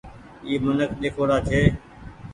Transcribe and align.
اي 0.47 0.53
منک 0.65 0.91
ۮيکوڙآ 1.01 1.37
ڇي۔ 1.47 1.61